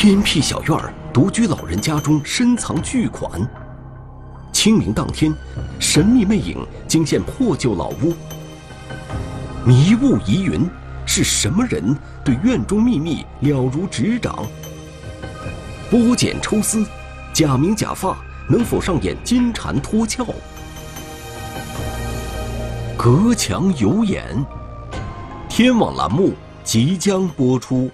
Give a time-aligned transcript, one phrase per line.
[0.00, 3.28] 偏僻小院，独居老人家中深藏巨款。
[4.52, 5.34] 清明当天，
[5.80, 8.14] 神秘魅影惊现破旧老屋。
[9.64, 10.70] 迷雾疑云，
[11.04, 14.46] 是什么人对院中秘密了如指掌？
[15.90, 16.86] 剥茧抽丝，
[17.32, 18.16] 假名假发
[18.48, 20.24] 能否上演金蝉脱壳？
[22.96, 24.46] 隔墙有眼，
[25.48, 27.90] 天网栏目即将播出。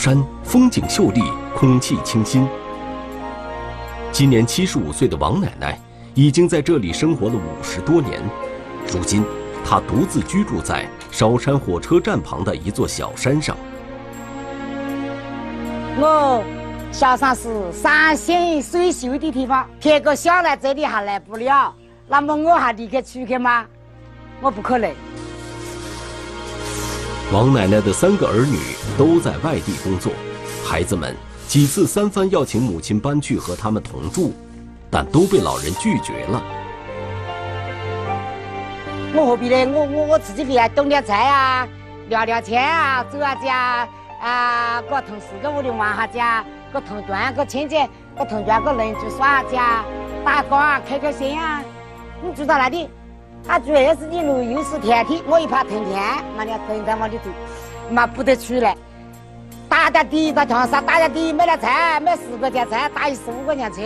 [0.00, 1.20] 山风景秀丽，
[1.54, 2.48] 空气清新。
[4.10, 5.78] 今年七十五岁的王奶奶
[6.14, 8.18] 已经在这里生活了五十多年。
[8.90, 9.22] 如今，
[9.62, 13.54] 她独自居住在韶山火车站旁的一座小山上。
[15.98, 16.42] 我
[16.90, 21.74] 萧山是山险水秀的地方，天个想来这里还来不了，
[22.08, 23.66] 那么我还离开出去吗？
[24.40, 24.90] 我不可能。
[27.32, 28.58] 王奶奶的三个儿女
[28.98, 30.12] 都在外地工作，
[30.64, 31.14] 孩子们
[31.46, 34.32] 几次三番要请母亲搬去和他们同住，
[34.90, 36.42] 但都被老人拒绝了。
[39.14, 39.64] 我何必呢？
[39.72, 41.68] 我我我自己回来种点菜啊，
[42.08, 43.88] 聊聊天啊，走下家
[44.20, 47.76] 啊，跟同事跟屋里玩下家，跟同段跟亲戚
[48.18, 49.84] 跟同段跟邻居耍下家，
[50.24, 51.62] 打工啊，开开心啊。
[52.24, 52.88] 你住到哪里？
[53.46, 56.00] 他主要是你路又是天梯，我一怕停天，
[56.36, 57.30] 妈的停在往里头，
[57.90, 58.76] 妈不得出来。
[59.68, 63.80] 打点底到墙上，打点底买点菜，买十块钱菜，打一十五块钱车。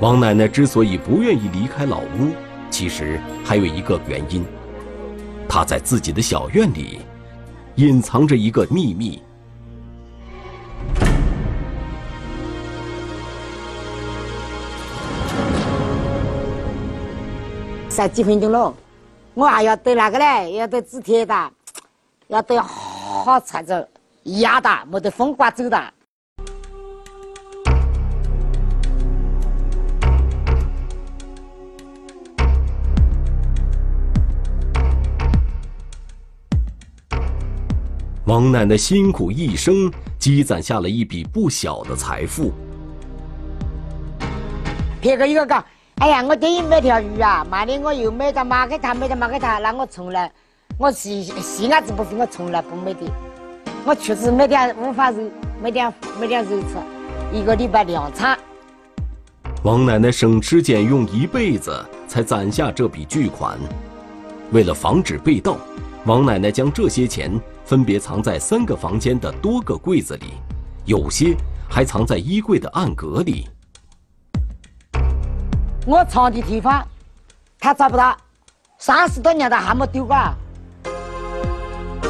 [0.00, 2.32] 王奶奶之所以不愿意离开老屋，
[2.70, 4.44] 其实还有一个原因，
[5.48, 7.00] 她在自己的小院里
[7.76, 9.22] 隐藏着一个秘密。
[18.00, 18.74] 才几分钟了，
[19.34, 21.52] 我还要等那个嘞，要等纸贴的，
[22.28, 23.86] 要等好才走，
[24.22, 25.78] 压的，没得风刮走的。
[38.24, 42.50] 王奶奶辛苦一生，积攒下了一笔不小的财富。
[45.02, 45.62] 别个一个讲。
[46.00, 50.32] 哎呀，我等于买条鱼啊，妈的我又买到马给他，买到马给他，那我从来，
[50.78, 53.00] 我是细伢子不是我从来不买的，
[53.84, 55.30] 我确实买点五花肉，
[55.62, 58.38] 买点买点肉吃，一个礼拜两餐。
[59.62, 61.70] 王奶奶省吃俭用一辈子
[62.08, 63.58] 才攒下这笔巨款，
[64.52, 65.58] 为了防止被盗，
[66.06, 70.32] 王奶奶将这些钱分别藏在三个房间的多个柜子里，
[70.86, 71.36] 有些
[71.68, 73.46] 还藏在衣柜的暗格里。
[75.86, 76.86] 我藏的地方，
[77.58, 78.14] 他找不到，
[78.78, 80.14] 三十多年了还没丢过。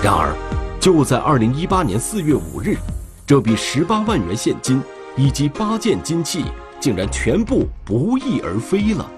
[0.02, 0.34] 然而，
[0.80, 2.76] 就在二零一八年四月五日，
[3.24, 4.82] 这笔十八万元现金
[5.16, 6.46] 以及八件金器
[6.80, 9.10] 竟然全部不翼而飞了。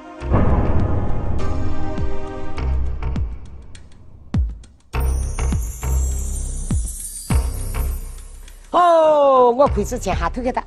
[8.71, 10.67] 哦，我亏是钱还偷给他，偷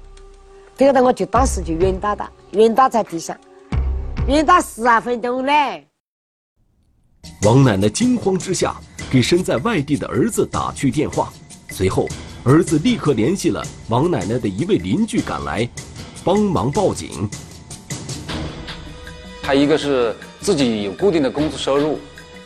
[0.80, 3.38] 给他我就当时就晕倒了，晕倒在地上。
[4.28, 5.88] 晕到十二分钟嘞！
[7.44, 8.76] 王奶奶惊慌之下
[9.12, 11.32] 给身在外地的儿子打去电话，
[11.70, 12.08] 随后
[12.44, 15.70] 儿子立刻联系了王奶奶的一位邻居赶来，
[16.24, 17.30] 帮忙报警。
[19.44, 22.00] 他一个是自己有固定的工资收入，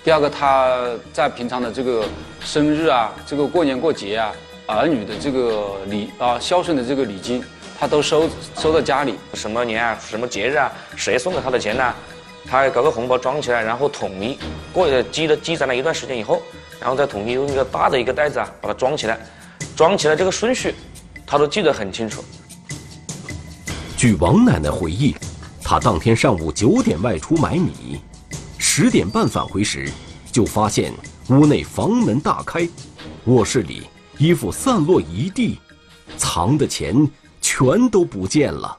[0.03, 0.77] 第二个他
[1.13, 2.05] 在平常的这个
[2.41, 4.33] 生日啊、这个过年过节啊、
[4.65, 7.41] 儿女的这个礼啊、孝顺的这个礼金。
[7.79, 11.93] 他都收收到家里，什么年啊，什么节日啊，谁送给他的钱呢？
[12.45, 14.37] 他搞个红包装起来，然后统一
[14.73, 16.41] 过积了积攒了一段时间以后，
[16.77, 19.17] 然后再统一用一个大的一个袋子啊，把它装起来，
[19.77, 20.75] 装起来这个顺序，
[21.25, 22.21] 他都记得很清楚。
[23.95, 25.15] 据王奶奶回忆，
[25.63, 28.01] 她当天上午九点外出买米，
[28.57, 29.89] 十点半返回时，
[30.33, 30.91] 就发现
[31.29, 32.67] 屋内房门大开，
[33.25, 33.83] 卧室里
[34.17, 35.59] 衣服散落一地，
[36.17, 37.07] 藏的钱。
[37.51, 38.77] 全都不见了。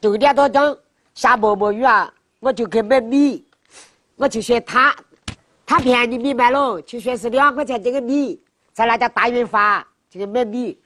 [0.00, 0.76] 九点多钟
[1.14, 3.44] 下毛毛雨啊，我就去买米，
[4.16, 4.92] 我就选他，
[5.64, 8.40] 他便宜米卖了，就选是两块钱这个米，
[8.72, 10.76] 在那家大润发就去买米。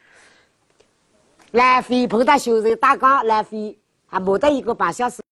[1.53, 3.75] 来回碰到秀人打岗，来回
[4.05, 5.23] 还没得一个半小时。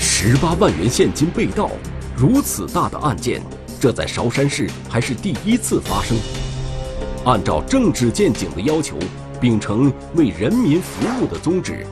[0.00, 1.70] 十八万元现金被盗，
[2.16, 3.40] 如此大的案件，
[3.80, 6.16] 这在韶山市还是第一次发生。
[7.24, 8.96] 按照政治见警的要求，
[9.40, 11.86] 秉承为人民服务的宗旨，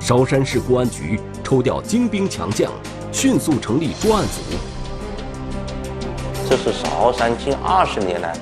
[0.00, 2.72] 韶山市公安局抽调精兵强将，
[3.12, 4.40] 迅速成立专案组。
[6.50, 8.36] 这是韶山近二十年来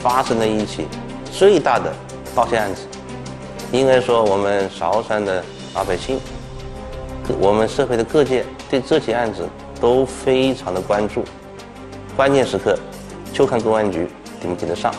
[0.00, 0.86] 发生的一起
[1.32, 1.92] 最大的
[2.32, 2.82] 盗窃案子。
[3.72, 5.42] 应该说，我们韶山的
[5.74, 6.20] 老百姓，
[7.40, 8.44] 我们社会的各界。
[8.70, 9.46] 对这起案子
[9.80, 11.24] 都非常的关注，
[12.16, 12.78] 关键时刻
[13.32, 14.08] 就看公安局
[14.40, 14.94] 顶不顶得上。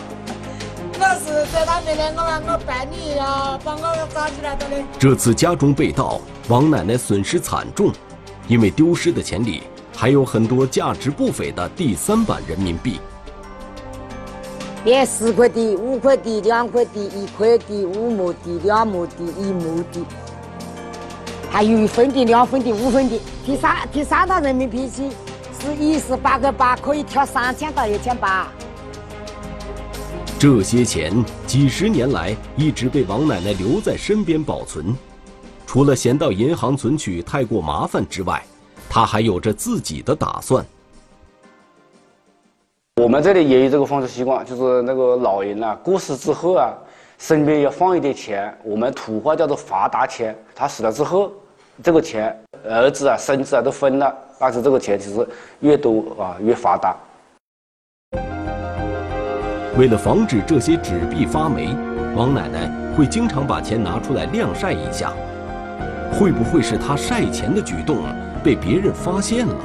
[4.97, 7.91] 这次家中被盗，王奶奶损失惨重，
[8.47, 9.63] 因为丢失的钱里
[9.95, 12.99] 还有很多价值不菲的第三版人民币，
[14.85, 20.05] 连十块的、五块的、两块的、一块的、五毛的、两毛的、一毛的。
[21.51, 25.11] 还有一分的、两分的、五分的，第三第三套人民币起
[25.59, 28.47] 是一十八个八，可以跳三千到一千八。
[30.43, 34.93] 这些钱几十年来一直被王奶奶留在身边保存，
[35.65, 38.43] 除了嫌到银行存取太过麻烦之外，
[38.89, 40.65] 她还有着自己的打算。
[43.01, 46.73] 我们这里也有这个风俗习惯，就是那个老人啊过世之后啊，
[47.17, 50.37] 身边要放一点钱，我们土话叫做发达钱。
[50.53, 51.31] 他死了之后。
[51.81, 55.25] 这个钱，儿子啊、孙子啊都分了，但是这个钱其实
[55.61, 56.97] 越多啊越发达。
[59.75, 61.75] 为了防止这些纸币发霉，
[62.15, 65.11] 王奶奶会经常把钱拿出来晾晒一下。
[66.13, 67.97] 会不会是她晒钱的举动
[68.43, 69.55] 被别人发现了？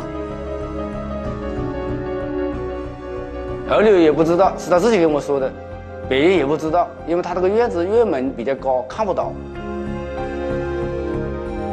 [3.69, 5.53] 二六也不知道，是他自己跟我说的，
[6.09, 9.31] 别人也不知道，因为他这个院子院门比较高，看不到。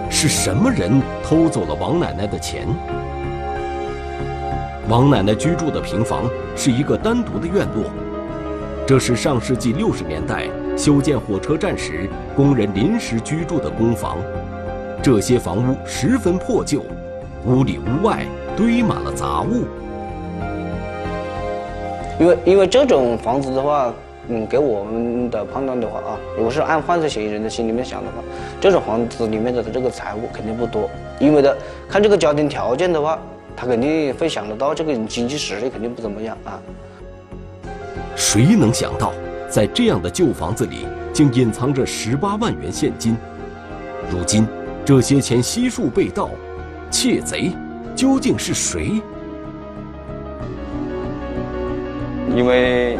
[0.09, 2.67] 是什么人偷走了王奶奶的钱？
[4.89, 7.85] 王奶奶居住的平房是一个单独的院落，
[8.87, 10.43] 这是上世纪六十年代
[10.77, 14.17] 修建火车站时工人临时居住的公房。
[15.01, 16.83] 这些房屋十分破旧，
[17.47, 18.23] 屋里屋外
[18.55, 19.65] 堆满了杂物。
[22.19, 23.93] 因为因为这种房子的话。
[24.27, 28.23] 嗯，给我们的判断的话啊，如果是按犯罪嫌疑人的心里面想的话，
[28.59, 30.89] 这种房子里面的这个财物肯定不多，
[31.19, 31.55] 因为的
[31.87, 33.19] 看这个家庭条件的话，
[33.55, 36.59] 他肯定会想得到这个经济实力肯定不怎么样啊。
[38.15, 39.11] 谁能想到，
[39.49, 43.15] 在这样的旧房子里，竟隐藏着十八万元现金？
[44.09, 44.47] 如今，
[44.85, 46.29] 这些钱悉数被盗，
[46.89, 47.51] 窃贼
[47.95, 49.01] 究竟是谁？
[52.35, 52.97] 因为。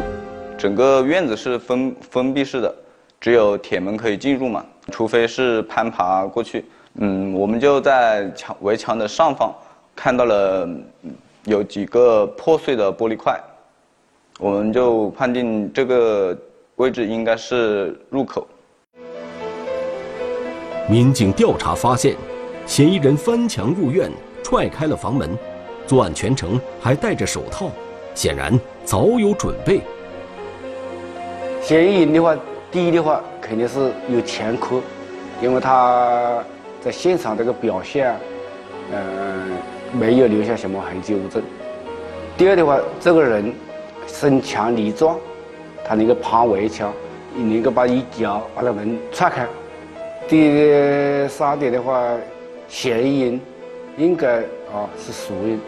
[0.58, 2.74] 整个院子是封封闭式的，
[3.20, 6.64] 只有铁门可以进入嘛，除非是攀爬过去。
[6.94, 9.54] 嗯，我们就在墙围墙的上方
[9.94, 10.66] 看到了
[11.44, 13.38] 有几个破碎的玻璃块，
[14.38, 16.36] 我们就判定这个
[16.76, 18.46] 位置应该是入口。
[20.90, 22.14] 民警调查发现，
[22.66, 24.10] 嫌疑人翻墙入院，
[24.42, 25.30] 踹开了房门，
[25.86, 27.70] 作案全程还戴着手套，
[28.14, 28.52] 显然
[28.84, 29.80] 早有准备。
[31.62, 32.36] 嫌疑人的话，
[32.70, 34.82] 第一的话肯定是有前科，
[35.40, 36.44] 因为他
[36.82, 38.14] 在现场这个表现，
[38.92, 39.56] 嗯，
[39.98, 41.42] 没有留下什么痕迹物证。
[42.36, 43.52] 第二的话，这个人
[44.06, 45.16] 身强力壮，
[45.84, 46.92] 他能够爬围墙，
[47.36, 49.46] 能够把一脚把那门踹开。
[50.28, 52.02] 第三点的话，
[52.68, 53.40] 嫌疑人
[53.96, 54.38] 应该
[54.72, 55.58] 啊是熟人。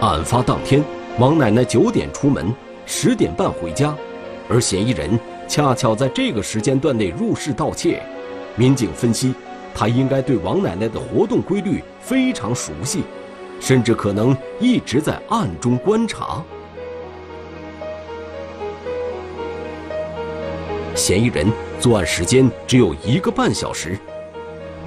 [0.00, 0.82] 案发当天。
[1.18, 2.54] 王奶奶九点出门，
[2.84, 3.96] 十点半回家，
[4.50, 5.18] 而嫌疑人
[5.48, 8.02] 恰巧在这个时间段内入室盗窃。
[8.54, 9.34] 民警分析，
[9.74, 13.02] 他应该对王奶奶的活动规律非常熟悉，
[13.60, 16.42] 甚至可能一直在暗中观察。
[20.94, 21.46] 嫌疑人
[21.78, 23.98] 作案时间只有一个半小时，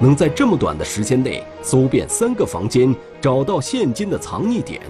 [0.00, 4.80] 能在这么短的时间内搜遍三个房间，找到现金的藏匿点。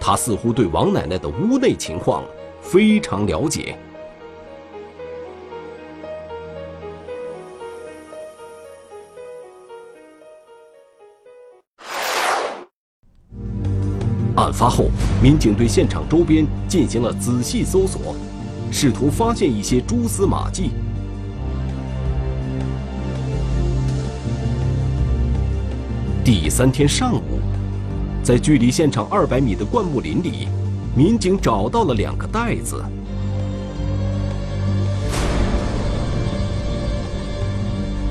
[0.00, 2.22] 他似乎对王奶奶的屋内情况
[2.60, 3.76] 非常了解。
[14.48, 14.86] 案发后，
[15.22, 18.16] 民警对现场周边进行了仔细搜索，
[18.72, 20.70] 试图发现一些蛛丝马迹。
[26.24, 27.40] 第三天上午。
[28.20, 30.48] 在距离现场二百米的灌木林里，
[30.94, 32.84] 民警找到了两个袋子。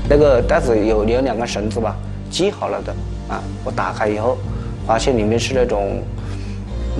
[0.08, 1.96] 那个袋子有有两根绳子吧，
[2.32, 2.92] 系好了的
[3.28, 3.40] 啊。
[3.62, 4.36] 我打开以后，
[4.84, 6.02] 发现里面是那种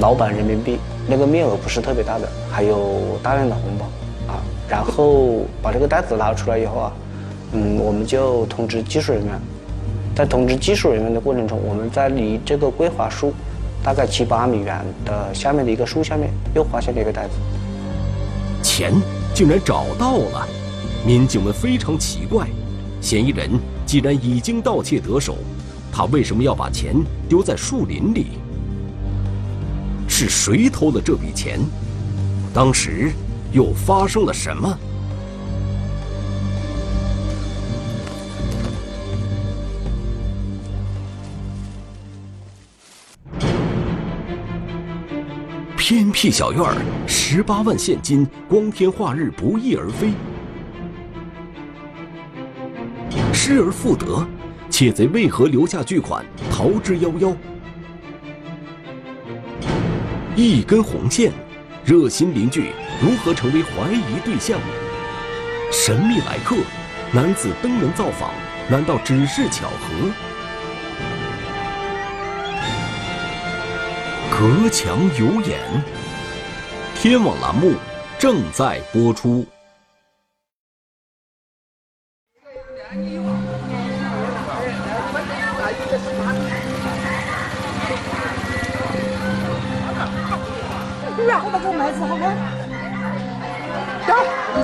[0.00, 0.78] 老版人民币，
[1.08, 3.86] 那个面额不是特别大的，还有大量的红包
[4.32, 4.40] 啊。
[4.68, 6.92] 然后把这个袋子拿出来以后啊，
[7.52, 9.40] 嗯，我们就通知技术人员。
[10.14, 13.32] 在通知技术人员的过程中，我们在离这个桂花树
[13.82, 17.30] 大概七八米远的下面的一个树下面，又发现了一个袋子。
[18.62, 18.92] 钱
[19.32, 20.46] 竟然找到了，
[21.06, 22.46] 民警们非常奇怪。
[23.00, 23.50] 嫌疑人
[23.86, 25.36] 既然已经盗窃得手，
[25.92, 26.94] 他为什么要把钱
[27.28, 28.26] 丢在树林里？
[30.20, 31.60] 是谁偷了这笔钱？
[32.52, 33.12] 当时
[33.52, 34.76] 又发生了什么？
[45.76, 46.74] 偏僻小院儿，
[47.06, 50.10] 十八万现金，光天化日不翼而飞。
[53.32, 54.26] 失而复得，
[54.68, 57.36] 窃贼为何留下巨款逃之夭夭？
[60.40, 61.32] 一根红线，
[61.84, 62.70] 热心邻居
[63.02, 64.56] 如何成为怀疑对象？
[65.72, 66.54] 神秘来客，
[67.10, 68.30] 男子登门造访，
[68.70, 70.12] 难道只是巧合？
[74.30, 75.58] 隔墙有眼，
[76.94, 77.74] 天网栏目
[78.16, 79.44] 正在播出。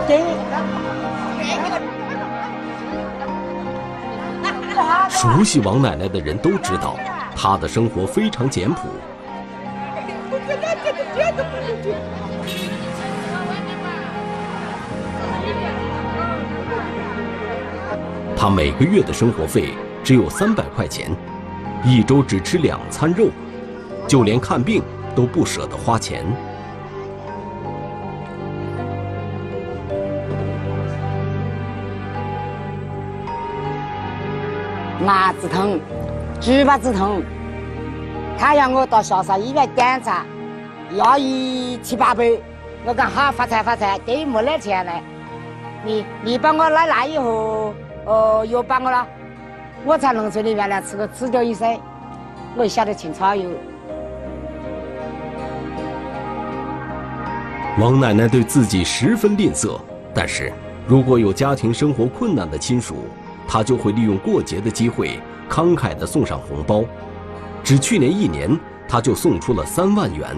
[5.08, 6.96] 熟悉王奶奶的人都知道，
[7.34, 8.82] 她的生活非常简朴。
[18.36, 19.70] 她每个月的生活费
[20.02, 21.10] 只有三百块钱，
[21.82, 23.28] 一周只吃两餐肉，
[24.06, 24.82] 就连看病
[25.14, 26.26] 都不舍得花钱。
[35.02, 35.80] 牙子疼，
[36.40, 37.20] 嘴巴子疼，
[38.38, 40.24] 他要我到下沙医院检查，
[40.94, 42.30] 要一七八百，
[42.86, 44.92] 我讲好发财发财，等于没那钱了，
[45.84, 47.74] 你你帮我来拿以后，
[48.04, 49.06] 哦，又帮我了，
[49.84, 51.76] 我在农村里面呢吃个吃点医生，
[52.56, 53.50] 我晓得清楚哟。
[57.80, 59.78] 王奶奶对自己十分吝啬，
[60.14, 60.52] 但是
[60.86, 63.08] 如果有家庭生活困难的亲属。
[63.46, 66.84] 他就会利用过节的机会，慷慨地送上红包。
[67.62, 68.58] 只去年一年，
[68.88, 70.28] 他就送出了三万元。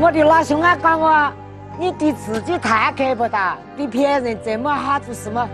[0.00, 1.32] 我的老兄啊，讲我，
[1.78, 5.48] 你对自己太刻薄了，对别人这么好做什么？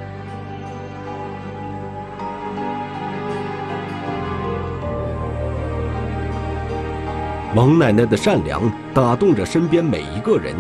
[7.54, 8.60] 王奶奶的善良
[8.92, 10.54] 打动着身边每一个人，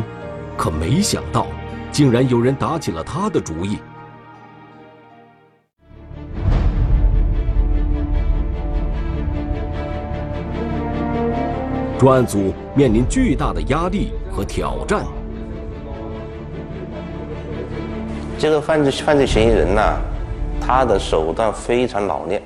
[0.56, 1.46] 可没想到。
[1.98, 3.76] 竟然有人打起了他的主意。
[11.98, 15.04] 专案组面临巨大的压力和挑战。
[18.38, 19.82] 这个犯罪犯罪嫌疑人呢，
[20.60, 22.40] 他的手段非常老练，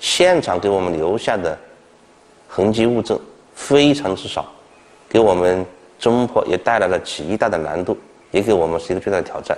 [0.00, 1.56] 现场给我们留下的
[2.48, 3.16] 痕迹物证
[3.54, 4.44] 非常之少，
[5.08, 5.64] 给我们
[6.00, 7.96] 侦破也带来了极大的难度。
[8.32, 9.56] 也给我们是一个巨大的挑战。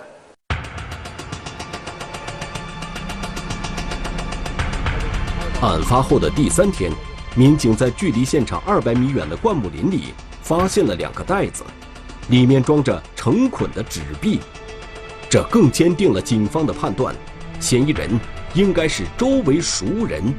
[5.62, 6.92] 案发后的第三天，
[7.34, 10.12] 民警在距离现场二百米远的灌木林里
[10.42, 11.64] 发现了两个袋子，
[12.28, 14.40] 里面装着成捆的纸币，
[15.30, 17.14] 这更坚定了警方的判断：
[17.60, 18.20] 嫌疑人
[18.52, 20.34] 应该是周围熟人。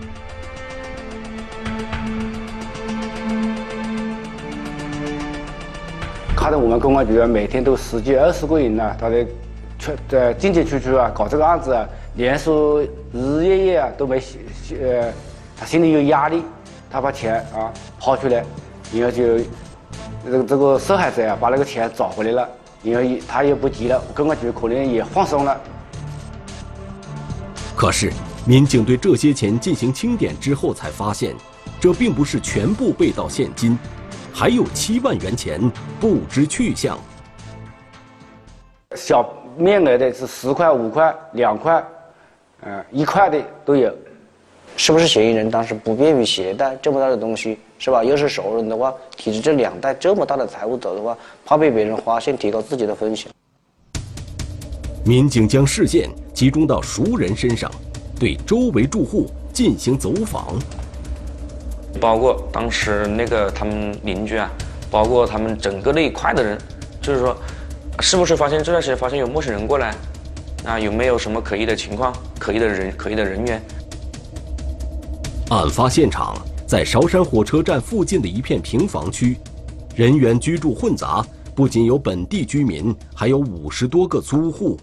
[6.46, 9.26] 看到我们公安局啊，每天都十几二十个人呐，他的
[9.80, 14.22] 出在进进出出啊，搞这个案子啊，连说日日夜夜啊都没
[14.80, 15.12] 呃，
[15.58, 16.44] 他心里有压力，
[16.88, 18.46] 他把钱啊抛出来，
[18.94, 19.40] 然后就
[20.24, 22.48] 这个这个受害者啊把那个钱找回来了，
[22.84, 25.60] 然后他也不急了，公安局可能也放松了。
[27.76, 28.14] 可是
[28.46, 31.34] 民警对这些钱进行清点之后，才发现
[31.80, 33.76] 这并不是全部被盗现金。
[34.38, 35.62] 还有七万元钱
[35.98, 37.00] 不知去向。
[38.94, 39.26] 小
[39.56, 41.82] 面额的是十块、五块、两块，
[42.64, 43.90] 嗯，一块的都有。
[44.76, 48.04] 是不是嫌疑人当时不便于携带这么大的东西，是吧？
[48.04, 53.32] 又是熟人的话，提着这两袋这么大的财物走的话，怕被别人发现，提高自己的风险。
[55.06, 57.72] 民警将视线集中到熟人身上，
[58.20, 60.60] 对周围住户进行走访，
[62.00, 64.50] 包括当时那个他们邻居啊，
[64.92, 66.58] 包括他们整个那一块的人，
[67.02, 67.36] 就是说，
[68.00, 69.96] 是不是发现这段时间发现有陌生人过来，
[70.66, 73.62] 啊，有没有什么可疑的情况、可疑的人、可疑的人员？
[75.52, 76.36] 案发现场
[76.68, 79.38] 在韶山火车站附近的一片平房区，
[79.96, 81.24] 人员居住混杂，
[81.56, 84.78] 不仅有本地居民，还有五十多个租户。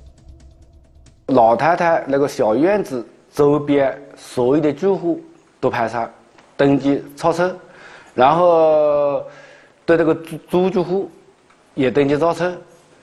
[1.26, 5.21] 老太太那个小院子周边所有的住户
[5.61, 6.09] 都排查、
[6.62, 7.52] 登记超车，
[8.14, 9.25] 然后
[9.85, 11.11] 对这个租租住户
[11.75, 12.52] 也登记造册，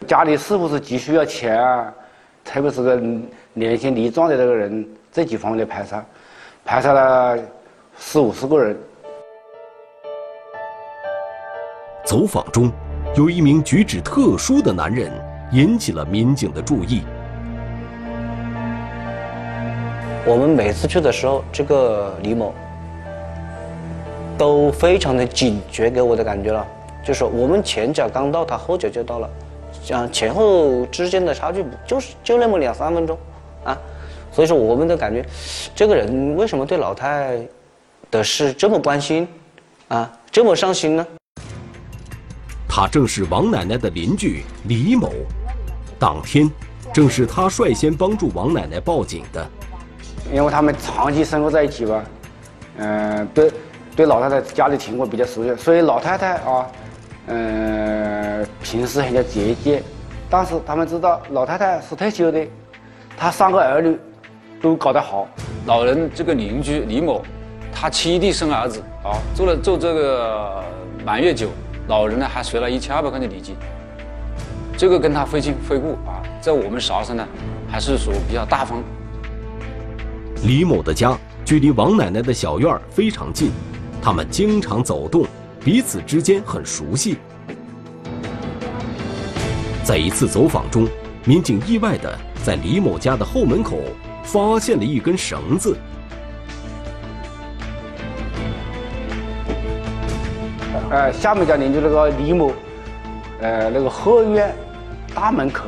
[0.07, 1.93] 家里是不是急需要钱啊？
[2.45, 2.95] 特别是个
[3.51, 6.05] 年轻力壮的这个人，这几方面的排查，
[6.63, 7.37] 排查了
[7.97, 8.77] 四五十个人。
[12.05, 12.71] 走访中，
[13.17, 15.11] 有一名举止特殊的男人
[15.51, 17.03] 引起了民警的注意。
[20.25, 22.55] 我们每次去的时候，这个李某
[24.39, 26.65] 都非常的警觉，给我的感觉了，
[27.03, 29.29] 就是我们前脚刚到，他后脚就到了，
[29.83, 33.17] 像前后之间的差距就是就那么两三分钟，
[33.65, 33.77] 啊，
[34.31, 35.25] 所以说我们都感觉，
[35.75, 37.37] 这个人为什么对老太
[38.09, 39.27] 的事这么关心，
[39.89, 41.05] 啊，这么上心呢？
[42.65, 45.11] 他正是王奶奶的邻居李某，
[45.99, 46.49] 当天
[46.93, 49.45] 正是他率先帮助王奶奶报警的。
[50.31, 52.03] 因为他们长期生活在一起吧，
[52.77, 53.51] 嗯，对，
[53.99, 56.65] 对老太太家里情况比较熟悉，所以老太太啊，
[57.27, 59.83] 嗯，平时很加节俭。
[60.29, 62.47] 但是他们知道老太太是退休的，
[63.17, 63.99] 她三个儿女
[64.61, 65.27] 都搞得好。
[65.65, 67.21] 老人这个邻居李某，
[67.73, 70.63] 他七弟生儿子啊，做了做这个
[71.05, 71.49] 满月酒，
[71.89, 73.53] 老人呢还随了一千二百块钱礼金。
[74.77, 77.27] 这个跟他非亲非故啊，在我们韶山呢，
[77.69, 78.81] 还是属于比较大方。
[80.43, 83.51] 李某的家距离王奶奶的小院非常近，
[84.01, 85.25] 他们经常走动，
[85.63, 87.17] 彼此之间很熟悉。
[89.83, 90.87] 在一次走访中，
[91.25, 93.77] 民警意外的在李某家的后门口
[94.23, 95.77] 发现了一根绳子。
[100.89, 102.51] 呃，下面家邻居那个李某，
[103.41, 104.55] 呃，那个后院
[105.13, 105.65] 大门口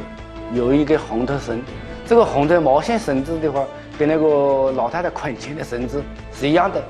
[0.54, 1.62] 有一根红头绳，
[2.08, 3.64] 这个红头毛线绳子的话。
[4.00, 6.02] 跟那个老太太捆钱的绳子
[6.34, 6.82] 是一样的。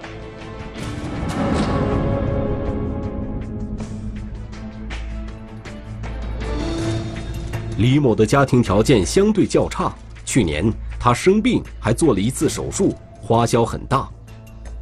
[7.82, 9.92] 李某的家庭条件相对较差，
[10.24, 14.08] 去年他生病还做了一次手术，花销很大。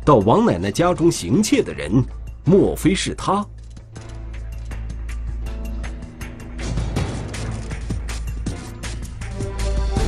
[0.04, 2.04] 到王奶奶家中行窃的人，
[2.44, 3.46] 莫非是他？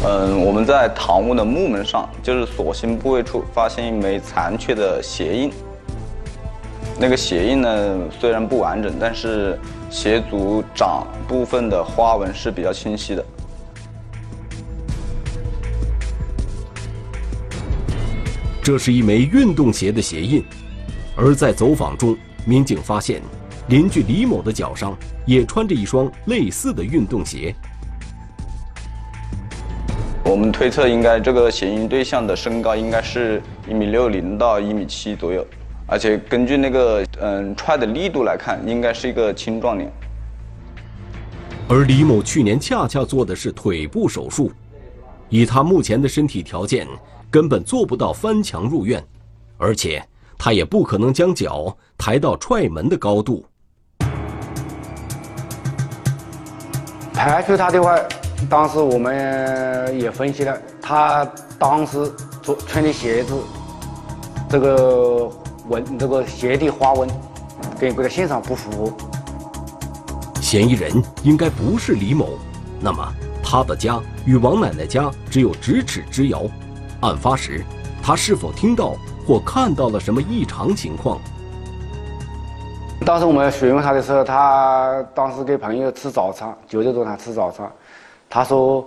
[0.03, 5.49] 嗯，我们在堂屋的木门上，就是锁芯部位处，发现一枚残缺的鞋印。
[7.01, 9.57] 那个鞋印呢，虽然不完整，但是
[9.89, 13.25] 鞋足掌部分的花纹是比较清晰的。
[18.61, 20.45] 这是一枚运动鞋的鞋印，
[21.15, 23.19] 而在走访中，民警发现
[23.69, 27.55] 邻居李某的脚上也穿着一双类似的运动鞋。
[30.23, 35.43] 我们推测，应该这个嫌疑对象的身高应该是一米六零到一米七左右，
[35.91, 39.91] 而且根据那个嗯踹的力度来看，应该是一个青壮年。
[41.67, 44.49] 而李某去年恰恰做的是腿部手术，
[45.27, 46.87] 以他目前的身体条件，
[47.29, 49.03] 根本做不到翻墙入院，
[49.57, 50.01] 而且
[50.37, 53.45] 他也不可能将脚抬到踹门的高度。
[57.13, 57.99] 排除他的话。
[58.49, 61.23] 当时我们也分析了，他
[61.59, 63.35] 当时穿穿的鞋子，
[64.49, 65.31] 这个
[65.71, 67.09] 纹，这个鞋底花纹，
[67.79, 68.91] 跟这个现场不符。
[70.41, 70.91] 嫌疑人
[71.23, 72.27] 应该不是李某，
[72.81, 73.07] 那么
[73.41, 76.43] 他的家与王奶奶家只有咫尺之遥。
[76.99, 77.63] 案发时，
[78.03, 81.19] 他是否听到或看到了什么异常情况？
[83.05, 87.71] 当时我们询问他的时候，他当时跟朋友吃早餐，九点多他吃早餐。
[88.29, 88.85] 他说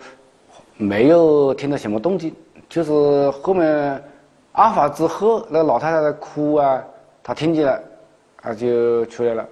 [0.76, 2.32] 没有听到什么动静，
[2.68, 4.00] 就是后面
[4.54, 6.80] 案发之后，那老太太在哭啊，
[7.24, 7.82] 他听见了，
[8.40, 9.44] 他就出来了。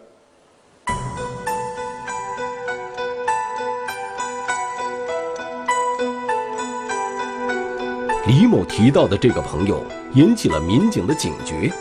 [8.29, 9.83] 李某提到的这个朋友
[10.15, 11.73] 引起了民警的警觉。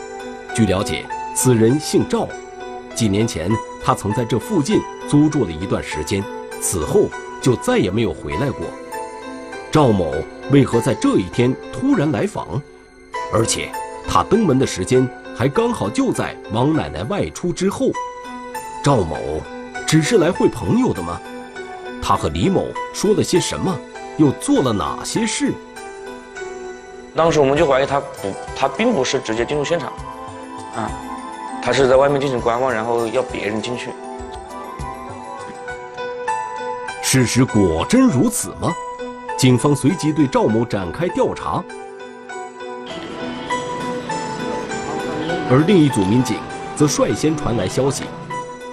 [0.52, 2.26] 据了解，此人姓赵，
[2.92, 3.48] 几年前
[3.84, 6.24] 他曾在这附近租住了一段时间，
[6.60, 7.02] 此后
[7.40, 8.66] 就再也没有回来过。
[9.70, 10.12] 赵某
[10.50, 12.60] 为何在这一天突然来访？
[13.32, 13.70] 而且
[14.06, 17.86] 他登门的时间还刚好就在王奶奶外出之后。
[18.84, 19.40] 赵某
[19.86, 21.20] 只是来会朋友的吗？
[22.02, 23.74] 他和李某说了些什么？
[24.18, 25.52] 又做了哪些事？
[27.14, 29.92] 当时我们就怀疑他不，他并不是直接进入现场，
[30.74, 30.90] 啊，
[31.62, 33.90] 他是在外面进行观望，然后要别人进去。
[37.02, 38.74] 事实果真如此吗？
[39.38, 41.62] 警方随即对赵某展开调查，
[45.52, 46.38] 而另一组民警
[46.74, 48.04] 则率先传来消息，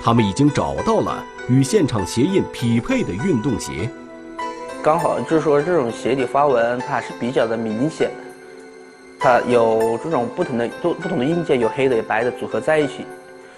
[0.01, 3.89] 他们已经找到了与现场鞋印匹配的运动鞋。
[4.81, 8.09] 刚好就是说，这种鞋底花纹它还是比较的明显，
[9.19, 13.05] 它有这种不同的不不同的印件，有黑的有白的组合在一起，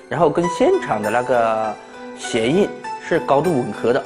[0.10, 1.76] 然后跟现场的那个
[2.18, 2.68] 鞋印
[3.08, 4.04] 是高度吻合的。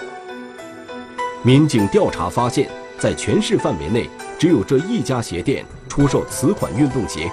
[1.41, 7.31] 民警调查发现，在全市范围内只有这一家鞋店出售此款运动鞋，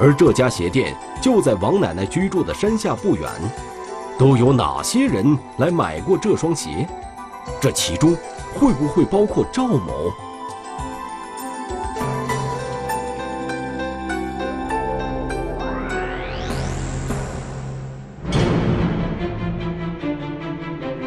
[0.00, 3.30] 而这家鞋店就在王奶奶居住的山下不远。
[4.18, 6.88] 都有哪些人来买过这双鞋？
[7.60, 8.16] 这其中。
[8.52, 10.12] 会不会包括赵某？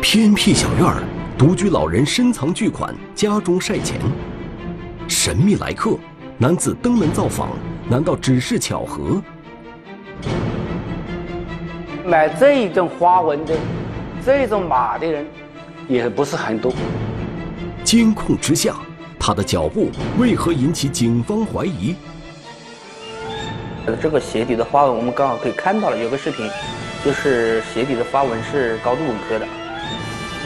[0.01, 1.03] 偏僻小院儿，
[1.37, 3.99] 独居老人深藏巨款，家中晒钱。
[5.09, 5.97] 神秘来客，
[6.37, 7.49] 男子登门造访，
[7.89, 9.21] 难道只是巧合？
[12.05, 13.53] 买这一种花纹的、
[14.25, 15.25] 这种马的人，
[15.87, 16.73] 也不是很多。
[17.83, 18.75] 监控之下，
[19.19, 21.95] 他的脚步为何引起警方怀疑？
[24.01, 26.49] 这个鞋底的花纹，我们刚好可以看到了，有个视频，
[27.03, 29.45] 就是鞋底的花纹是高度吻合的。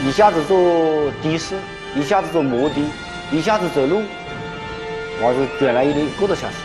[0.04, 0.56] 一下子做
[1.22, 1.56] 的士，
[1.94, 2.74] 一下子做摩的，
[3.32, 4.02] 一下子走路，
[5.20, 6.56] 我就卷了一个多小时。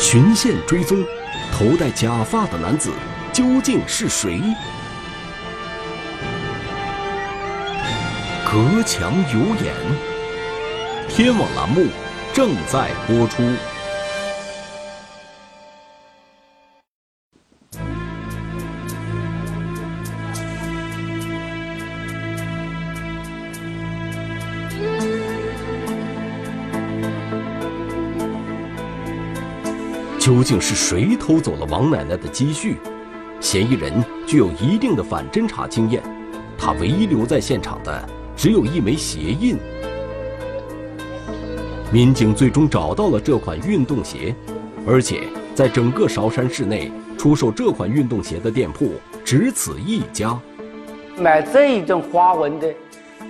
[0.00, 1.04] 巡线追踪，
[1.52, 2.90] 头戴假发的男子
[3.34, 4.40] 究竟是谁？
[8.50, 9.74] 隔墙有眼，
[11.06, 11.86] 天网栏目
[12.32, 13.42] 正在播出。
[30.30, 32.76] 究竟是谁偷走了王奶奶的积蓄？
[33.40, 33.92] 嫌疑人
[34.28, 36.00] 具有一定的反侦查经验，
[36.56, 38.08] 他唯一留在现场的。
[38.36, 39.58] 只有一枚鞋印，
[41.90, 44.32] 民警最终找到了这款运动鞋，
[44.86, 48.92] 而且在整个韶山市内出售这款运动鞋的店铺
[49.24, 50.38] 只此一家。
[51.18, 52.72] 买这一种花纹的、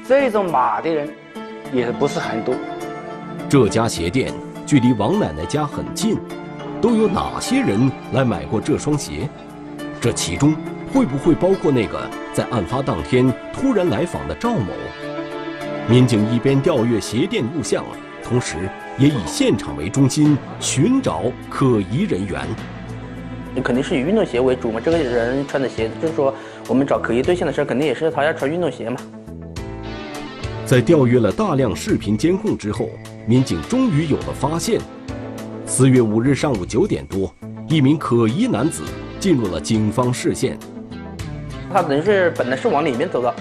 [0.06, 1.08] 这种码的人
[1.72, 2.54] 也不是很多。
[3.48, 4.34] 这家鞋店
[4.66, 6.18] 距离王奶奶家很近，
[6.80, 9.28] 都有哪些人来买过这双鞋？
[10.00, 10.56] 这其中
[10.92, 12.00] 会不会包括那个？
[12.32, 14.72] 在案发当天突然来访的赵某，
[15.88, 17.84] 民警一边调阅鞋店录像，
[18.24, 18.56] 同时
[18.96, 22.40] 也以现场为中心寻找可疑人员。
[23.54, 24.80] 你肯定是以运动鞋为主嘛？
[24.82, 26.32] 这个人穿的鞋子，就是说
[26.66, 28.96] 我们找可疑对象的时候，肯定也是他要穿运动鞋嘛。
[30.64, 32.88] 在调阅了大量视频监控之后，
[33.26, 34.80] 民警终于有了发现。
[35.70, 37.33] 四月五日上午九点多，
[37.68, 38.83] 一名可疑男子
[39.20, 40.59] 进入了警方视线。
[41.72, 43.33] 他等于是本来是往里面走的，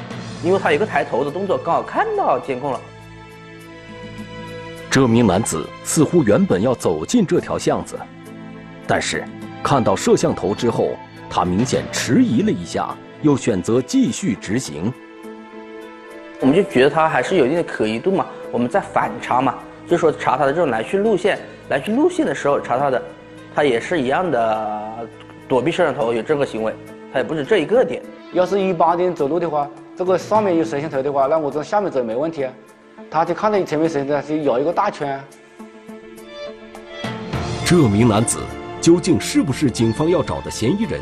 [0.44, 2.80] 因为他有个抬头的动作，刚好看到监控了。
[4.92, 7.98] 这名男子似乎原本要走进这条巷子，
[8.86, 9.26] 但是
[9.64, 10.92] 看到摄像头之后，
[11.32, 14.94] 他明显迟疑了一下，又选择继续直行。
[16.40, 19.56] 我们就觉得他还是有一定的可疑度嘛，我们在反查嘛，
[19.88, 21.40] 就说查他的这种来去路线，
[21.70, 23.02] 来去路线的时候查他的，
[23.56, 25.08] 他也是一样的
[25.48, 26.74] 躲避摄像头，有这个行为，
[27.14, 28.02] 他也不是这一个点。
[28.34, 32.54] 要是一般的人走路的话，这个上面有摄像头的话，那我从下面走没问题啊。
[33.12, 35.20] 他就看到前面摄像头，就绕一个大圈。
[37.66, 38.40] 这名男子
[38.82, 41.02] 究竟是不是警方要找的嫌疑人？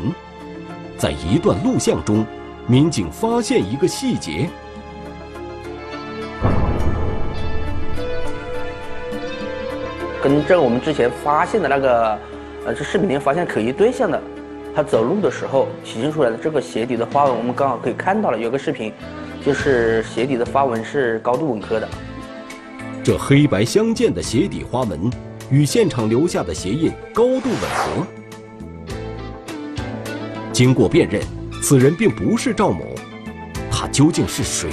[0.98, 2.26] 在一段录像中，
[2.66, 4.48] 民警发现一个细节，
[10.28, 12.18] 跟这我们之前发现的那个，
[12.66, 14.20] 呃，这视频里发现可疑对象的。
[14.76, 18.38] 他走路的时候体现出来的这个鞋底的花纹，我们刚好可以看到了。
[18.38, 18.92] 有个视频，
[19.42, 21.88] 就是鞋底的花纹是高度吻合的。
[23.02, 25.10] 这黑白相间的鞋底花纹
[25.50, 28.06] 与现场留下的鞋印高度吻合。
[30.52, 31.22] 经过辨认，
[31.62, 32.84] 此人并不是赵某，
[33.70, 34.68] 他究竟是谁？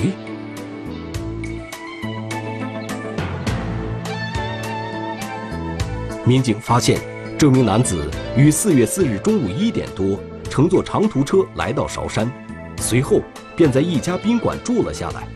[6.27, 6.99] 民警发现，
[7.37, 12.31] 这名男子于四月四日中午一点多乘坐长途车来到韶山，
[12.77, 13.21] 随后
[13.55, 15.27] 便在一家宾馆住了下来。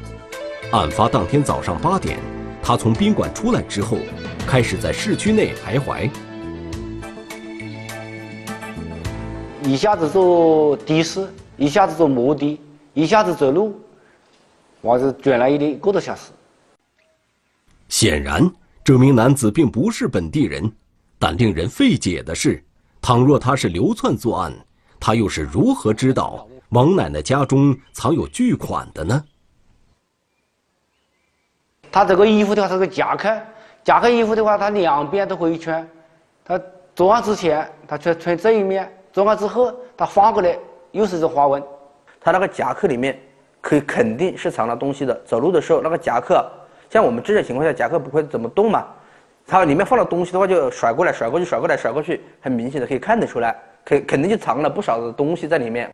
[0.72, 2.18] 案发当天早上八点，
[2.64, 4.00] 他从宾馆出来之后，
[4.48, 6.10] 开始在市区内徘徊。
[9.62, 12.60] 一下子坐的士，一下子坐摩的，
[12.96, 13.80] 一下子走路，
[14.82, 16.32] 我是转了一一个多小时。
[17.90, 18.52] 显然，
[18.84, 20.72] 这名男子并不是本地人，
[21.20, 22.64] 但令人费解的是，
[23.02, 24.54] 倘若他是流窜作案，
[25.00, 29.22] 他又是如何知道王奶奶家中藏有巨款的呢？
[31.92, 33.30] 他这个衣服的话是个夹克，
[33.84, 35.88] 夹克衣服的话，他两边都可以穿。
[36.46, 36.60] 他
[36.96, 38.92] 作案之前，他穿穿这一面。
[39.12, 40.58] 作案之后，他翻过来
[40.92, 41.62] 又是这花纹。
[42.22, 43.20] 他那个夹克里面
[43.60, 45.20] 可以肯定是藏了东西的。
[45.26, 46.48] 走路的时候，那个夹克，
[46.90, 48.88] 像我们这种情况下，夹克不会怎么动嘛。
[49.50, 55.92] 它里面放了东西的话，就甩过来、甩过去、甩过来、甩过去，很明显的可以看得出来，肯肯定就藏了不少的东西在里面。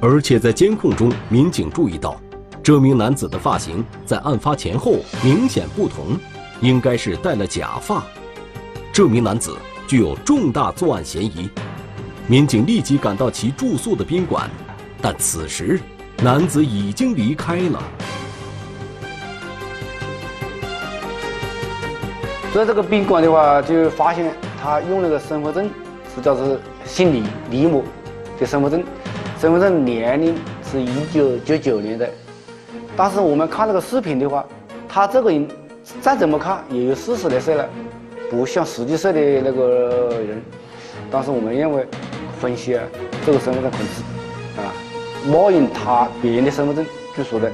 [0.00, 2.16] 而且在监控中，民警注意到，
[2.62, 6.16] 这名男子的发型在案发前后明显不同，
[6.60, 8.04] 应该是戴了假发。
[8.92, 9.56] 这名男子。
[9.86, 11.50] 具有重大作案嫌疑，
[12.26, 14.48] 民警立即赶到其住宿的宾馆，
[15.02, 15.78] 但此时
[16.22, 17.82] 男子已经离开了。
[22.54, 25.68] 在这个宾馆的话，就发现他用那个身份证，
[26.14, 27.82] 是叫做姓李李某
[28.38, 28.84] 的身份证，
[29.40, 30.36] 身份证年龄
[30.70, 32.08] 是一九九九年的，
[32.96, 34.46] 但是我们看那个视频的话，
[34.88, 35.48] 他这个人
[36.00, 37.68] 再怎么看也有四十来岁了。
[38.30, 40.42] 不像十几岁的那个人，
[41.10, 41.86] 但是我们认为
[42.40, 42.82] 分析啊，
[43.26, 44.02] 这个身份证可能是
[44.60, 44.72] 啊，
[45.26, 47.50] 冒用他别人的身份证去说的。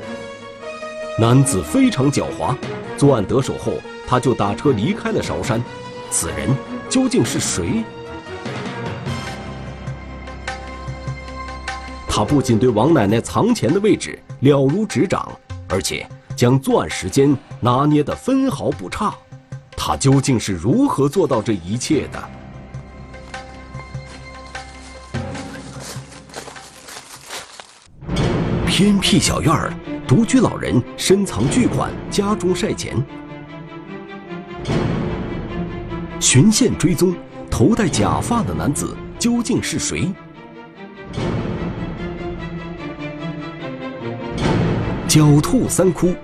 [1.19, 2.55] 男子非常狡猾，
[2.97, 3.73] 作案得手后，
[4.11, 5.63] 他就打车离开了韶山。
[6.11, 6.51] 此人
[6.89, 7.85] 究竟是谁？
[12.09, 15.31] 他不仅对王奶奶藏钱的位置了如指掌，
[15.69, 19.15] 而且将作案时间拿捏得分毫不差。
[19.77, 22.29] 他究竟是如何做到这一切的？
[28.67, 29.73] 偏僻小院儿，
[30.09, 33.01] 独居老人深藏巨款，家中晒钱。
[36.21, 37.17] 循线追踪，
[37.51, 40.13] 头戴假发的男子究竟是谁？
[45.09, 46.15] 狡兔三窟，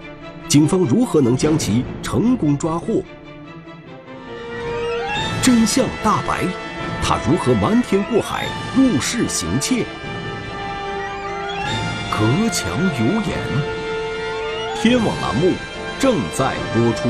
[0.46, 3.02] 警方如何能将其成功抓获？
[5.42, 6.44] 真相大白，
[7.02, 9.87] 他如何瞒天过海入室行窃？
[12.11, 12.68] 隔墙
[13.00, 13.38] 有眼，
[14.76, 15.52] 天网栏目
[15.98, 17.09] 正在播出。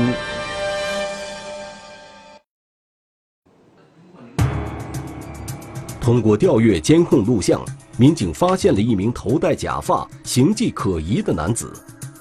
[6.07, 7.61] 通过调阅监控录像，
[7.97, 11.69] 民警发现了一名头戴假发、形迹可疑的男子，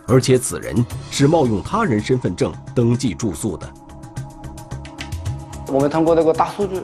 [0.08, 3.72] 而且此人是冒用他人身份证登记住宿的。
[5.68, 6.82] 我们通过这个大数据，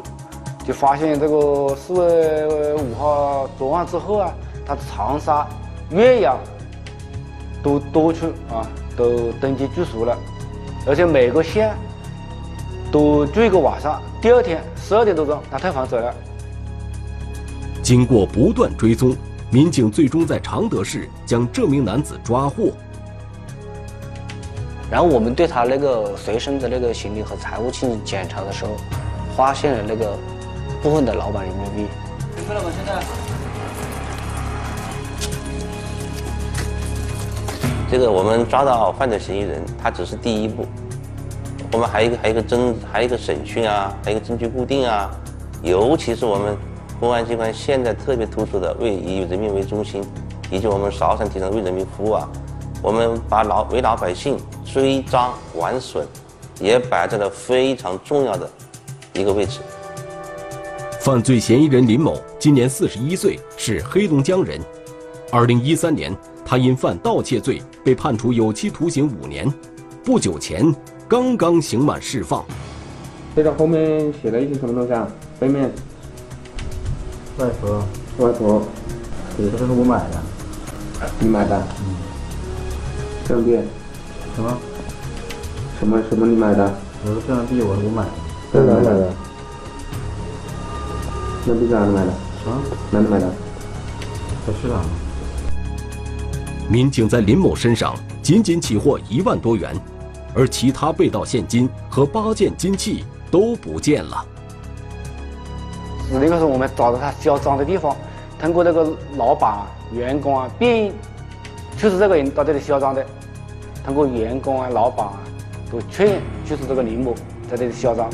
[0.65, 4.33] 就发现这个四月五号作案之后啊，
[4.65, 5.45] 他长沙、
[5.91, 6.39] 岳阳
[7.65, 8.63] 都多处啊
[8.97, 10.17] 都登记住宿了，
[10.87, 11.77] 而且每个县
[12.93, 14.01] 都住一个晚上。
[14.21, 16.15] 第二天十二点多钟，他退房走了。
[17.83, 19.17] 经过不断追踪，
[19.51, 22.73] 民警最终在常德市将这名男子抓获。
[24.89, 28.71] 然后我们对他那个随身的那个行李和财物进行检查的时候，
[29.37, 30.17] 发现了那个
[30.81, 31.91] 部分的老板人民币。
[32.55, 32.71] 了吗？
[32.77, 33.03] 现在？
[37.91, 40.67] 这个我们抓到犯罪嫌疑人，他只是第一步，
[41.73, 45.11] 我们还有一个还有一个侦还有一个审讯啊，还有一个证据固定啊，
[45.63, 46.57] 尤其是我们
[47.03, 50.05] 公安机关现在特别突出的为以人民为中心，
[50.53, 52.31] 以及我们韶山提倡为人民服务啊，
[52.81, 54.39] 我们把老为老百姓。
[54.65, 56.07] 追赃挽损，
[56.61, 58.49] 也摆在了非常重要的
[59.15, 59.59] 一个位置。
[61.01, 64.61] 犯罪嫌疑人林某今年四十一岁，是黑龙江人。
[65.33, 69.53] 二零一三年，他因犯盗窃罪被判处有期徒刑五年，
[70.05, 70.73] 不久前
[71.09, 72.45] 刚刚刑满释放。
[73.35, 75.07] 这个后面写了一些什么东西啊？
[75.41, 75.71] 背面，
[77.39, 77.83] 外婆，
[78.19, 78.63] 外婆，
[79.39, 80.23] 这个是我买的，
[81.19, 81.57] 你买的？
[81.81, 81.97] 嗯，
[83.27, 83.65] 证件。
[84.37, 84.59] 什么？
[85.79, 86.73] 什么什么你买的？
[87.05, 88.11] 我说这张币，我我买的。
[88.53, 89.13] 在哪买的？
[91.47, 92.13] 那币在哪买的？
[92.51, 93.27] 啊，哪里买的？
[94.47, 94.85] 在市场。
[96.69, 99.75] 民警在林某身上仅仅起获一万多元，
[100.35, 104.25] 而其他被盗现金和八件金器都不见了。
[106.13, 107.97] 是那个时候我们找到他销赃的地方，
[108.39, 109.61] 通过那个老板、
[109.93, 110.93] 员工啊辨认，
[111.79, 113.05] 就是这个人到这里销赃的。
[113.85, 115.19] 通过员工啊、老板啊
[115.71, 117.15] 都确认就是这个林某
[117.51, 118.09] 在这里销赃。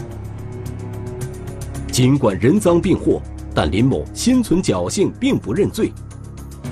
[1.91, 3.21] 尽管人赃并获，
[3.55, 5.93] 但林某心存侥幸，并不认罪。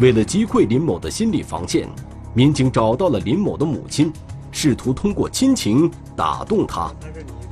[0.00, 1.88] 为了击溃林某的心理防线，
[2.32, 4.12] 民警找到了林某的母亲，
[4.52, 6.90] 试图通过亲情打动他。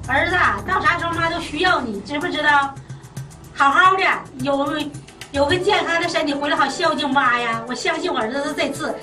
[0.06, 2.74] 儿子，到啥时候妈都需要你，知不知道？
[3.64, 4.02] 好好的，
[4.40, 4.76] 有
[5.32, 7.64] 有个健康的身体回来，好孝敬妈呀！
[7.66, 8.94] 我相信我儿子这次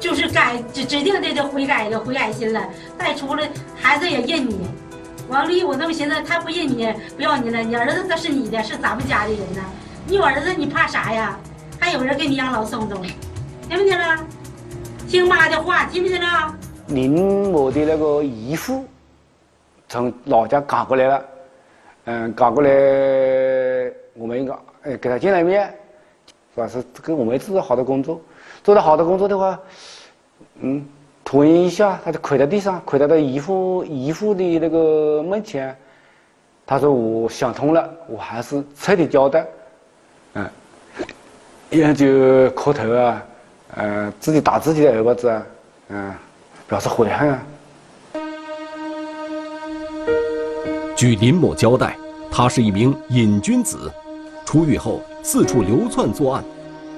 [0.00, 2.66] 就是改指指定这就悔改了，悔改心了。
[2.98, 4.66] 再出来，孩子也认你。
[5.28, 7.58] 王丽，我那么寻思，他不认你，不要你了。
[7.58, 9.62] 你儿子他是你的，是咱们家的人呢。
[10.06, 11.38] 你有儿子，你怕啥呀？
[11.78, 13.02] 还有人给你养老送终，
[13.68, 14.04] 听没听着？
[15.06, 16.26] 听妈的话，听没听着？
[16.86, 18.86] 林某的那个姨父
[19.86, 21.22] 从老家赶过来了，
[22.06, 22.70] 嗯，赶过来，
[24.18, 25.72] 我们应该呃给他见了一面，
[26.54, 28.20] 主要是跟我们做好的工作，
[28.62, 29.58] 做的好的工作的话，
[30.60, 30.84] 嗯。
[31.24, 35.76] 突然一下，他就跪在地上，跪在他姨父姨父的那个门前。
[36.64, 39.46] 他说：“我想通了，我还是彻底交代。”
[40.32, 40.50] 嗯，
[41.68, 43.22] 然后就磕头啊，
[43.76, 45.46] 嗯，自己打自己的耳巴子啊，
[45.88, 46.14] 嗯，
[46.66, 47.42] 表示悔恨啊。
[50.96, 51.94] 据林某交代，
[52.30, 53.92] 他是一名瘾君子，
[54.48, 56.42] 出狱后四处流窜作案。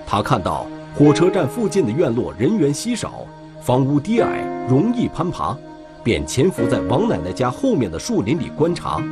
[0.07, 3.27] 他看到火车站附近的院落人员稀少。
[3.61, 5.59] 房屋低矮，容易攀爬，
[6.05, 9.03] 便潜伏在王奶奶家后面的树林里观察，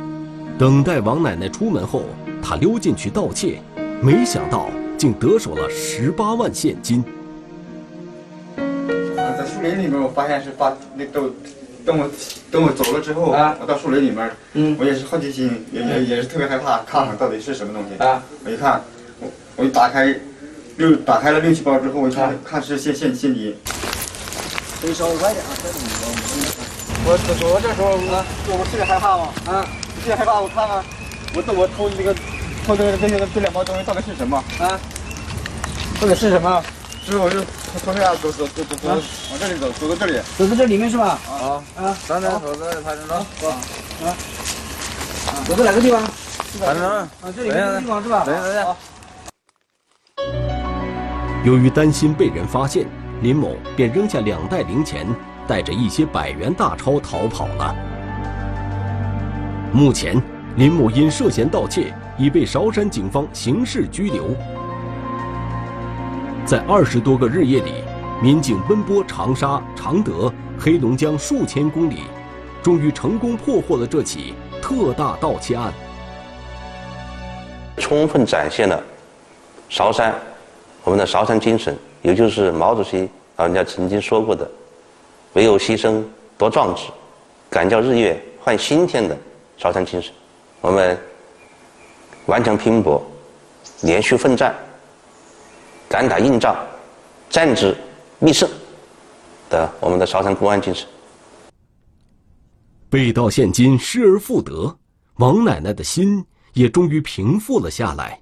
[0.57, 2.03] 等待王奶奶出门后，
[2.41, 3.59] 他溜进去盗窃，
[4.01, 7.03] 没想到竟得手了十八万现金。
[8.55, 11.29] 在树林里面，我发现是把那都
[11.89, 12.07] 等我
[12.51, 17.97] 等我走了之后，我到树林里面，嗯，我也是好奇心，也也也是特别害怕，看看到底是什么东西。
[18.03, 18.83] 啊，我一看，
[19.19, 20.15] 我我一打开
[20.77, 23.55] 六打开了六七包之后，我一看看是现现现金。
[24.83, 25.49] 得稍微快点啊！
[27.05, 29.33] 我我我这时候啊，我我心里害怕吗？
[29.47, 29.65] 啊，
[30.03, 30.83] 心里害怕，我看看，
[31.33, 32.13] 我我偷这个
[32.67, 34.37] 偷这个这个这两包东西到底是什么？
[34.59, 34.79] 啊，
[35.99, 36.63] 到底是什么？
[37.09, 37.39] 之后我就
[37.83, 41.19] 从这样走走走走走，往这里走，走到这里，走到这里面是吧？
[41.27, 43.57] 啊啊，咱俩走这里拍张照，走啊
[44.05, 44.07] 啊，
[45.47, 46.01] 走到哪个地方？
[46.59, 48.23] 拍张照啊，这里这个地方是吧？
[48.25, 48.75] 等等等。
[51.43, 52.85] 由于担心被人发现。
[53.21, 55.05] 林某便扔下两袋零钱，
[55.45, 57.75] 带着一些百元大钞逃跑了。
[59.73, 60.15] 目前，
[60.55, 64.33] 林某因涉嫌盗窃已被韶山警方刑事拘留。
[66.45, 67.73] 在二十多个日夜里，
[68.21, 72.03] 民警奔波长沙、常德、黑龙江数千公里，
[72.63, 75.71] 终于成功破获了这起特大盗窃案，
[77.77, 78.81] 充分展现了
[79.67, 80.13] 韶山
[80.83, 81.77] 我们的韶山精神。
[82.01, 84.49] 也就是毛主席老人家曾经说过的
[85.33, 86.01] “唯有牺牲
[86.37, 86.83] 多壮志，
[87.49, 89.15] 敢叫日月换新天”的
[89.57, 90.11] 韶山精神。
[90.61, 90.97] 我们
[92.25, 93.05] 顽强拼搏、
[93.81, 94.55] 连续奋战、
[95.89, 96.55] 敢打硬仗、
[97.31, 97.75] 战之
[98.19, 98.47] 必胜
[99.49, 100.87] 的我们的韶山公安精神。
[102.91, 104.77] 被盗现金失而复得，
[105.15, 106.23] 王奶奶的心
[106.53, 108.19] 也终于平复了下来。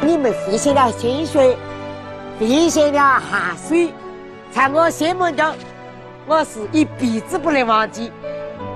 [0.00, 1.56] 你们付出了心血，
[2.38, 3.92] 付出了汗水，
[4.52, 5.52] 在我心目中，
[6.28, 8.12] 我是一辈子不能忘记。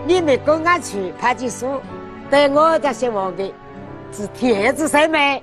[0.05, 1.81] 你们公安局派出所
[2.29, 3.55] 对我这些亡的
[4.13, 5.41] 是天子生命，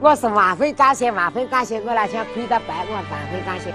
[0.00, 1.80] 我是万分感谢，万分感谢。
[1.80, 3.72] 我那天亏到白，我万分感谢。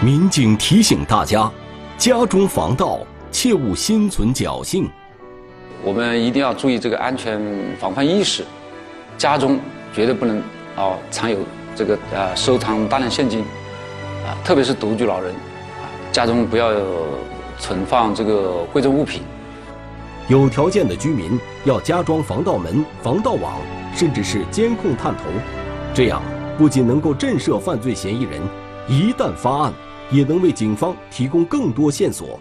[0.00, 1.50] 民警提醒大家：
[1.98, 3.00] 家中防盗，
[3.32, 4.88] 切勿心存侥幸。
[5.82, 7.40] 我们一定要注意这个安全
[7.80, 8.44] 防范意识。
[9.18, 9.58] 家中
[9.92, 10.38] 绝对不能
[10.76, 11.38] 啊藏有
[11.74, 13.40] 这个呃收藏大量现金，
[14.24, 16.70] 啊特别是独居老人，啊家中不要
[17.58, 19.22] 存放这个贵重物品。
[20.26, 23.60] 有条件的居民要加装防盗门、防盗网，
[23.94, 25.24] 甚至是监控探头，
[25.92, 26.22] 这样
[26.56, 28.40] 不仅能够震慑犯罪嫌疑人，
[28.88, 29.72] 一旦发案，
[30.10, 32.40] 也能为警方提供更多线索。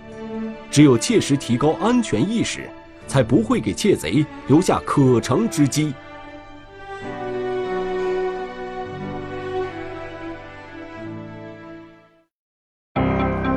[0.72, 2.70] 只有切实提高安全意识，
[3.06, 5.94] 才不会给窃贼留下可乘之机。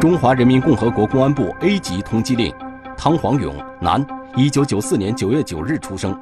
[0.01, 2.53] 中华人民共和国公安部 A 级通缉令：
[2.97, 4.05] 汤黄勇，男，
[4.39, 6.14] 一九九四年九月九日出生，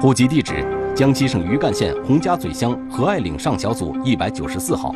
[0.00, 4.90] 户籍地址江西省余干县洪家嘴乡和爱岭上小组一百九十四号，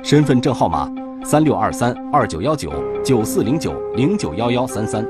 [0.00, 0.88] 身份证号码
[1.24, 2.72] 三六二三二九幺九
[3.04, 5.04] 九四零九零九幺幺三三。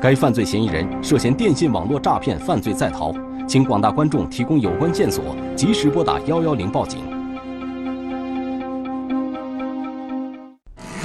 [0.00, 3.12] 该犯罪嫌疑人涉嫌电信网络诈骗犯罪在逃，
[3.48, 7.00] 请广大观众提供有关线索，及时拨打幺幺零报警。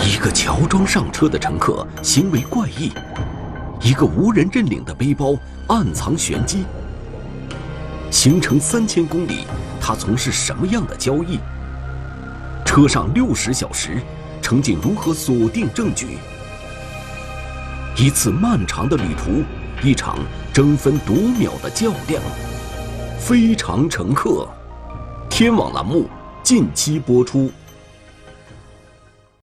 [0.05, 2.91] 一个乔装上车的乘客行为怪异，
[3.88, 5.34] 一个无人认领的背包
[5.70, 6.66] 暗藏玄机。
[8.12, 9.46] 行程三千公里，
[9.80, 11.40] 他从事什么样的交易？
[12.66, 14.02] 车上六十小时，
[14.42, 16.18] 乘警如何锁定证据？
[17.96, 19.42] 一次漫长的旅途，
[19.82, 20.18] 一场
[20.52, 22.22] 争分夺秒的较量。
[23.18, 24.50] 非常乘客，
[25.30, 26.10] 天网栏目
[26.44, 27.50] 近期播出。